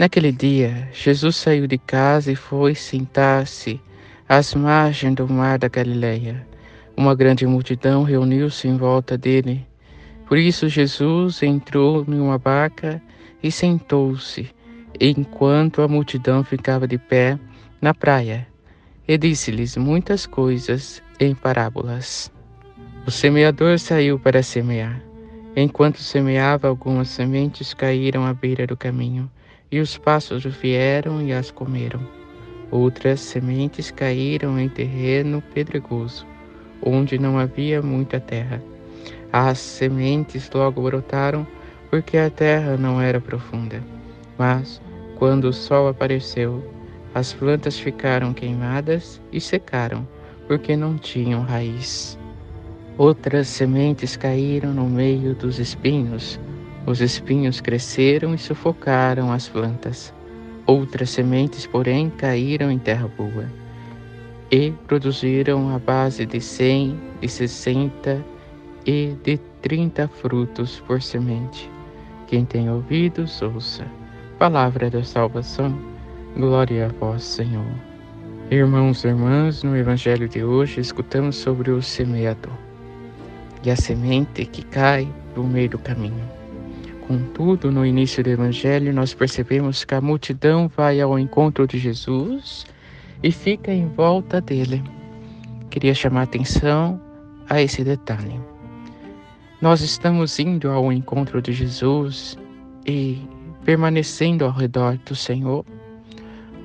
[0.00, 3.78] Naquele dia, Jesus saiu de casa e foi sentar-se
[4.26, 6.42] às margens do mar da Galileia.
[6.96, 9.62] Uma grande multidão reuniu-se em volta dele.
[10.26, 12.98] Por isso, Jesus entrou em uma barca
[13.42, 14.48] e sentou-se,
[14.98, 17.38] enquanto a multidão ficava de pé
[17.78, 18.48] na praia.
[19.06, 22.32] E disse-lhes muitas coisas em parábolas.
[23.06, 25.09] O semeador saiu para semear.
[25.56, 29.30] Enquanto semeava, algumas sementes caíram à beira do caminho
[29.70, 32.00] e os pássaros vieram e as comeram.
[32.70, 36.24] Outras sementes caíram em terreno pedregoso,
[36.80, 38.62] onde não havia muita terra.
[39.32, 41.46] As sementes logo brotaram,
[41.90, 43.82] porque a terra não era profunda.
[44.38, 44.80] Mas,
[45.16, 46.64] quando o sol apareceu,
[47.12, 50.06] as plantas ficaram queimadas e secaram,
[50.46, 52.16] porque não tinham raiz.
[53.00, 56.38] Outras sementes caíram no meio dos espinhos
[56.86, 60.12] os espinhos cresceram e sufocaram as plantas.
[60.66, 63.46] Outras sementes, porém, caíram em terra boa
[64.50, 68.22] e produziram a base de cem, de sessenta
[68.84, 71.70] e de trinta frutos por semente.
[72.26, 73.86] Quem tem ouvidos, ouça.
[74.38, 75.74] Palavra da salvação.
[76.36, 77.64] Glória a vós, Senhor.
[78.50, 82.69] Irmãos e irmãs, no Evangelho de hoje escutamos sobre o semeador
[83.62, 86.28] e a semente que cai no meio do caminho.
[87.06, 92.64] Contudo, no início do Evangelho, nós percebemos que a multidão vai ao encontro de Jesus
[93.22, 94.82] e fica em volta dele.
[95.70, 97.00] Queria chamar atenção
[97.48, 98.40] a esse detalhe.
[99.60, 102.38] Nós estamos indo ao encontro de Jesus
[102.86, 103.18] e
[103.64, 105.64] permanecendo ao redor do Senhor?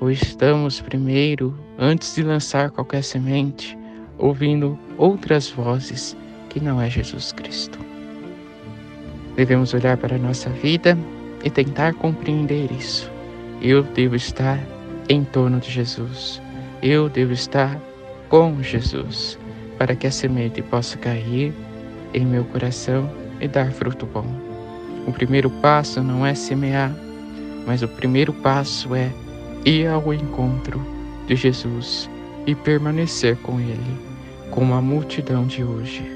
[0.00, 3.76] Ou estamos primeiro, antes de lançar qualquer semente,
[4.18, 6.16] ouvindo outras vozes
[6.56, 7.78] que não é Jesus Cristo?
[9.36, 10.96] Devemos olhar para a nossa vida
[11.44, 13.12] e tentar compreender isso.
[13.60, 14.58] Eu devo estar
[15.06, 16.40] em torno de Jesus.
[16.82, 17.78] Eu devo estar
[18.30, 19.38] com Jesus
[19.76, 21.52] para que a semente possa cair
[22.14, 24.24] em meu coração e dar fruto bom.
[25.06, 26.90] O primeiro passo não é semear,
[27.66, 29.12] mas o primeiro passo é
[29.66, 30.80] ir ao encontro
[31.26, 32.08] de Jesus
[32.46, 34.00] e permanecer com Ele,
[34.50, 36.15] como a multidão de hoje